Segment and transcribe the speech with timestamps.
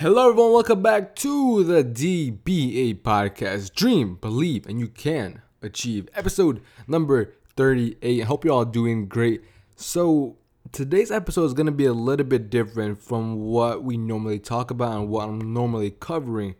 [0.00, 0.52] Hello, everyone.
[0.52, 3.74] Welcome back to the DBA podcast.
[3.74, 6.08] Dream, believe, and you can achieve.
[6.14, 8.22] Episode number 38.
[8.22, 9.42] I hope you're all doing great.
[9.74, 10.36] So,
[10.70, 14.70] today's episode is going to be a little bit different from what we normally talk
[14.70, 16.54] about and what I'm normally covering.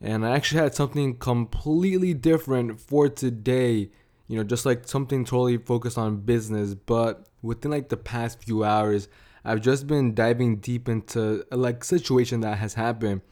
[0.00, 3.90] And I actually had something completely different for today.
[4.28, 8.64] You know, just like something totally focused on business, but within like the past few
[8.64, 9.08] hours,
[9.44, 13.22] I've just been diving deep into like situation that has happened,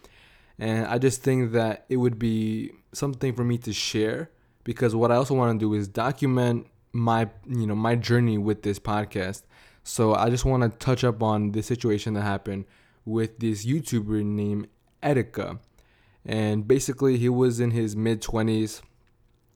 [0.59, 4.30] and I just think that it would be something for me to share
[4.65, 8.62] because what I also want to do is document my you know my journey with
[8.62, 9.42] this podcast.
[9.82, 12.66] So I just want to touch up on the situation that happened
[13.04, 14.68] with this YouTuber named
[15.02, 15.59] Etika,
[16.24, 18.82] and basically he was in his mid twenties.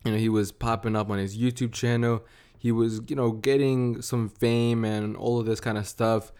[0.04, 2.22] You know, he was popping up on his YouTube channel.
[2.64, 6.32] He was, you know, getting some fame and all of this kind of stuff.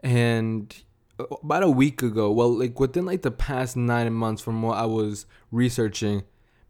[0.00, 0.70] And
[1.18, 4.76] uh, about a week ago, well, like within like the past nine months from what
[4.76, 6.24] I was researching,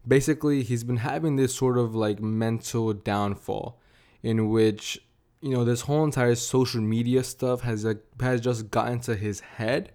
[0.07, 3.77] basically he's been having this sort of like mental downfall
[4.21, 5.05] in which
[5.41, 9.41] you know this whole entire social media stuff has like has just gotten to his
[9.41, 9.91] head.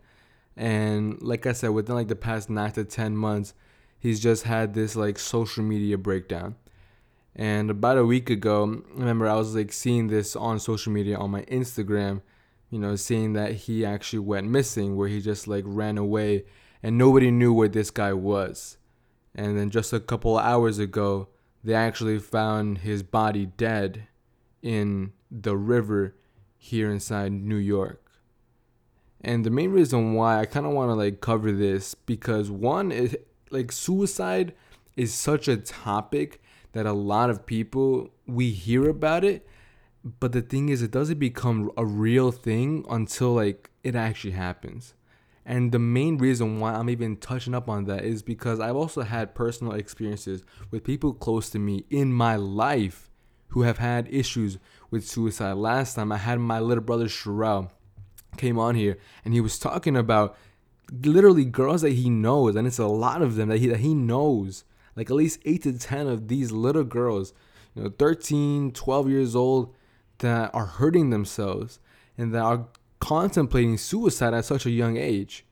[0.55, 3.55] And like i said within like the past nine to ten months
[3.99, 6.57] he's just had this like social media breakdown
[7.37, 11.17] and about a week ago I remember i was like seeing this on social media
[11.17, 12.23] on my instagram
[12.71, 16.45] you know, seeing that he actually went missing, where he just like ran away
[16.83, 18.77] and nobody knew where this guy was.
[19.35, 21.29] And then just a couple hours ago,
[21.65, 24.07] they actually found his body dead
[24.63, 26.17] in the river
[26.57, 28.05] here inside New York.
[29.21, 32.93] And the main reason why I kind of want to like cover this because one
[32.93, 33.17] is
[33.51, 34.55] like suicide
[34.97, 36.41] is such a topic
[36.79, 39.45] that a lot of people we hear about it
[40.21, 44.95] but the thing is it doesn't become a real thing until like it actually happens.
[45.45, 49.01] And the main reason why i'm even touching up on that is because i've also
[49.03, 53.11] had personal experiences with people close to me in my life
[53.49, 54.59] who have had issues
[54.91, 55.55] with suicide.
[55.55, 57.71] Last time i had my little brother Sherelle
[58.37, 60.37] came on here and he was talking about
[61.03, 63.95] literally girls that he knows and it's a lot of them that he, that he
[63.95, 64.65] knows
[64.99, 67.33] like at least 8 to 10 of these little girls
[67.75, 69.75] you know 13 12 years old
[70.19, 71.79] that are hurting themselves
[72.17, 72.67] and that are
[73.01, 75.45] contemplating suicide at such a young age.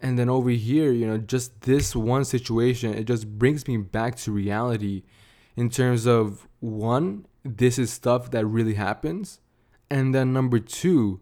[0.00, 4.16] And then over here, you know, just this one situation, it just brings me back
[4.16, 5.02] to reality
[5.56, 9.40] in terms of one, this is stuff that really happens.
[9.90, 11.20] And then number two,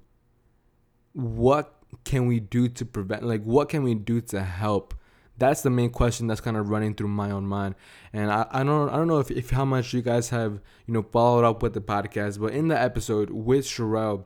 [1.13, 4.95] what can we do to prevent, like, what can we do to help
[5.37, 7.75] that's the main question that's kind of running through my own mind.
[8.13, 10.95] And I, I don't I don't know if, if how much you guys have, you
[10.95, 14.25] know, followed up with the podcast, but in the episode with Sherelle,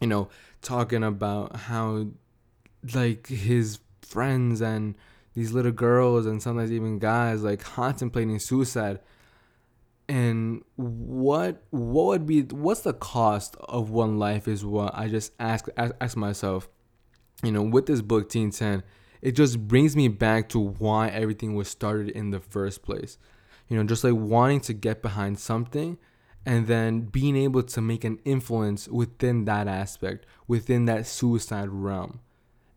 [0.00, 0.28] you know,
[0.60, 2.06] talking about how
[2.94, 4.96] like his friends and
[5.34, 8.98] these little girls and sometimes even guys like contemplating suicide
[10.08, 15.32] and what what would be what's the cost of one life is what I just
[15.38, 16.68] ask ask, ask myself
[17.42, 18.82] you know with this book Teen 10
[19.22, 23.18] it just brings me back to why everything was started in the first place.
[23.68, 25.96] You know, just like wanting to get behind something
[26.44, 32.18] and then being able to make an influence within that aspect, within that suicide realm.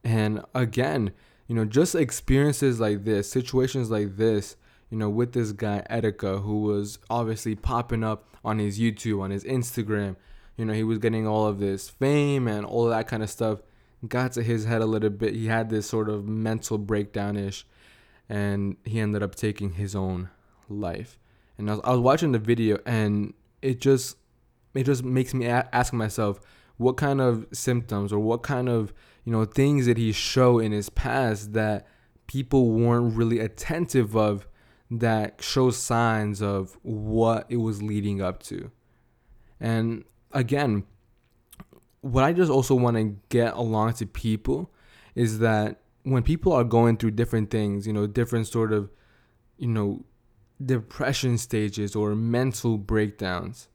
[0.03, 1.11] And again,
[1.47, 4.55] you know, just experiences like this, situations like this,
[4.91, 9.31] you know, with this guy Etika, who was obviously popping up on his YouTube, on
[9.31, 10.15] his Instagram.
[10.57, 13.59] You know, he was getting all of this fame and all that kind of stuff
[14.07, 15.33] got to his head a little bit.
[15.33, 17.65] He had this sort of mental breakdown ish,
[18.29, 20.29] and he ended up taking his own
[20.69, 21.19] life.
[21.57, 24.17] And I was, I was watching the video, and it just
[24.73, 26.39] it just makes me a- ask myself
[26.77, 30.71] what kind of symptoms or what kind of you know things did he show in
[30.71, 31.87] his past that
[32.27, 34.47] people weren't really attentive of
[34.91, 38.71] that shows signs of what it was leading up to.
[39.59, 40.83] And again,
[42.05, 44.71] what I just also want to get along to people
[45.15, 48.91] is that when people are going through different things, you know, different sort of,
[49.57, 50.05] you know,
[50.63, 53.69] depression stages or mental breakdowns,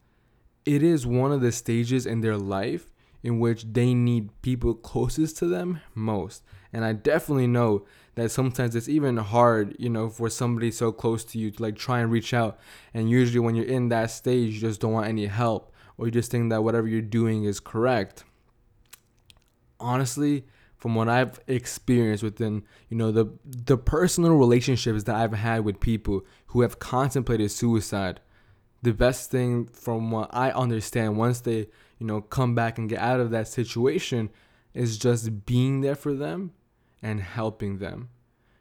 [0.65, 2.87] it is one of the stages in their life
[3.25, 6.45] in which they need people closest to them most.
[6.73, 7.85] And I definitely know
[8.15, 11.75] that sometimes it's even hard, you know, for somebody so close to you to like
[11.75, 12.61] try and reach out.
[12.95, 16.13] And usually when you're in that stage, you just don't want any help or you
[16.13, 18.25] just think that whatever you're doing is correct.
[19.81, 20.45] Honestly,
[20.77, 25.81] from what I've experienced within, you know, the the personal relationships that I've had with
[25.81, 28.21] people who have contemplated suicide,
[28.83, 31.69] the best thing from what I understand once they,
[31.99, 34.31] you know, come back and get out of that situation
[34.73, 36.53] is just being there for them
[37.03, 38.09] and helping them.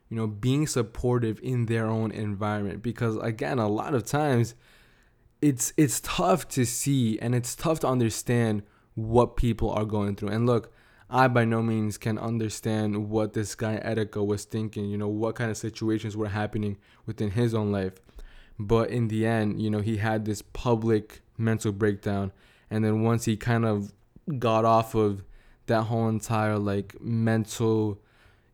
[0.09, 4.55] You know, being supportive in their own environment because again, a lot of times
[5.41, 8.63] it's it's tough to see and it's tough to understand
[8.95, 10.29] what people are going through.
[10.29, 10.73] And look,
[11.09, 15.35] I by no means can understand what this guy Etika was thinking, you know, what
[15.35, 17.93] kind of situations were happening within his own life.
[18.59, 22.31] But in the end, you know, he had this public mental breakdown.
[22.69, 23.93] And then once he kind of
[24.37, 25.23] got off of
[25.65, 27.99] that whole entire like mental,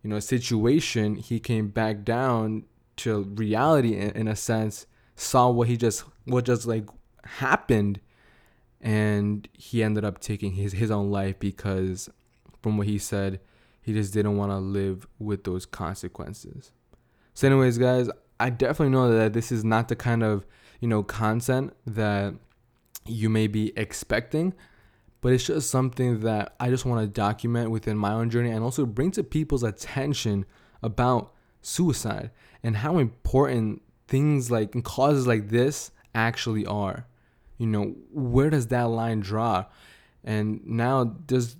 [0.01, 2.63] you know, situation, he came back down
[2.97, 4.85] to reality in, in a sense,
[5.15, 6.85] saw what he just what just like
[7.25, 7.99] happened
[8.81, 12.09] and he ended up taking his his own life because
[12.65, 13.39] from what he said,
[13.79, 16.71] he just didn't want to live with those consequences.
[17.35, 18.09] So anyways, guys,
[18.39, 20.47] I definitely know that this is not the kind of,
[20.79, 22.33] you know, content that
[23.05, 24.55] you may be expecting,
[25.21, 28.63] but it's just something that I just want to document within my own journey and
[28.63, 30.47] also bring to people's attention
[30.81, 32.31] about suicide
[32.63, 37.05] and how important things like causes like this actually are.
[37.59, 39.65] You know, where does that line draw?
[40.23, 41.57] And now just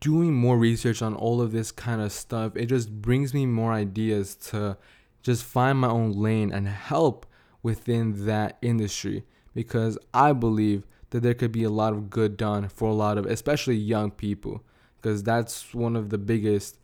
[0.00, 3.72] doing more research on all of this kind of stuff, it just brings me more
[3.72, 4.76] ideas to
[5.22, 7.26] just find my own lane and help
[7.62, 9.24] within that industry.
[9.54, 13.18] Because I believe that there could be a lot of good done for a lot
[13.18, 14.62] of especially young people.
[14.96, 16.76] Because that's one of the biggest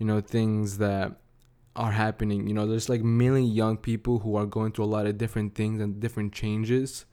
[0.00, 1.12] you know things that
[1.76, 2.48] are happening.
[2.48, 5.54] You know there's like mainly young people who are going through a lot of different
[5.54, 7.04] things and different changes.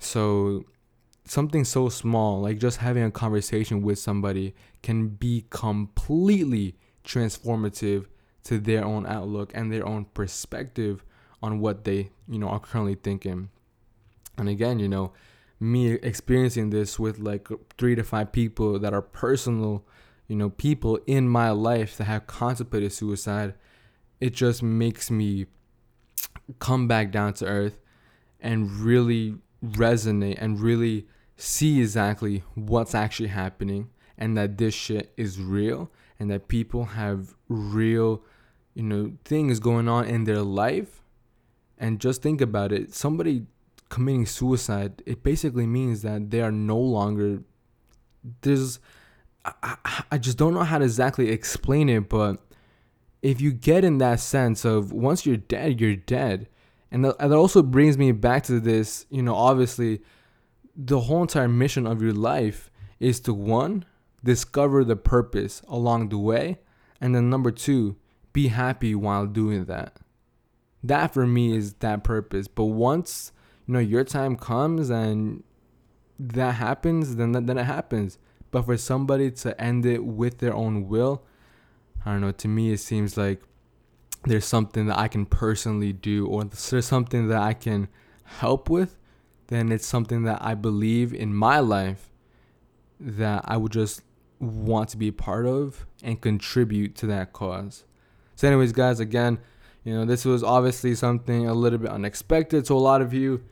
[0.00, 0.64] So
[1.30, 6.74] something so small like just having a conversation with somebody can be completely
[7.04, 8.06] transformative
[8.42, 11.04] to their own outlook and their own perspective
[11.40, 13.48] on what they you know are currently thinking.
[14.36, 15.12] And again you know
[15.60, 17.46] me experiencing this with like
[17.78, 19.84] three to five people that are personal
[20.26, 23.54] you know people in my life that have contemplated suicide
[24.18, 25.46] it just makes me
[26.58, 27.78] come back down to earth
[28.40, 31.06] and really resonate and really
[31.40, 33.88] see exactly what's actually happening
[34.18, 38.22] and that this shit is real and that people have real
[38.74, 41.02] you know things going on in their life.
[41.78, 43.46] And just think about it somebody
[43.88, 47.42] committing suicide it basically means that they are no longer
[48.42, 48.78] there's
[49.44, 49.76] I,
[50.12, 52.36] I just don't know how to exactly explain it but
[53.22, 56.48] if you get in that sense of once you're dead you're dead.
[56.92, 60.02] And that also brings me back to this you know obviously
[60.76, 63.84] the whole entire mission of your life is to one
[64.22, 66.58] discover the purpose along the way
[67.00, 67.96] and then number two
[68.32, 69.96] be happy while doing that.
[70.82, 72.48] That for me is that purpose.
[72.48, 73.32] But once
[73.66, 75.42] you know your time comes and
[76.18, 78.18] that happens, then then it happens.
[78.50, 81.22] But for somebody to end it with their own will,
[82.04, 82.32] I don't know.
[82.32, 83.42] To me, it seems like
[84.24, 87.88] there's something that I can personally do, or there's something that I can
[88.24, 88.96] help with.
[89.50, 92.10] Then it's something that I believe in my life
[92.98, 94.02] that I would just
[94.38, 97.84] want to be a part of and contribute to that cause.
[98.36, 99.38] So, anyways, guys, again,
[99.84, 103.42] you know, this was obviously something a little bit unexpected to a lot of you,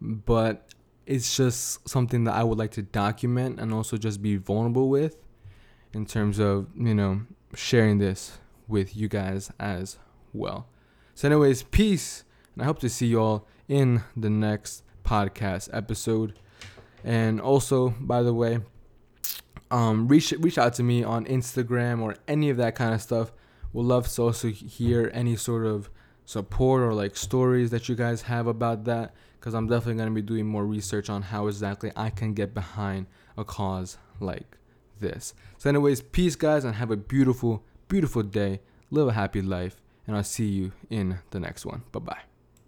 [0.00, 0.68] but
[1.06, 5.16] it's just something that I would like to document and also just be vulnerable with
[5.92, 7.22] in terms of, you know,
[7.54, 8.38] sharing this
[8.68, 9.98] with you guys as
[10.32, 10.68] well.
[11.14, 16.38] So, anyways, peace, and I hope to see you all in the next podcast episode.
[17.04, 18.58] And also, by the way,
[19.70, 23.32] um, reach reach out to me on Instagram or any of that kind of stuff
[23.72, 25.90] would love to also hear any sort of
[26.24, 30.14] support or like stories that you guys have about that because I'm definitely going to
[30.14, 34.58] be doing more research on how exactly I can get behind a cause like
[34.98, 35.34] this.
[35.58, 38.60] So, anyways, peace, guys, and have a beautiful, beautiful day.
[38.90, 41.82] Live a happy life, and I'll see you in the next one.
[41.92, 42.35] Bye bye.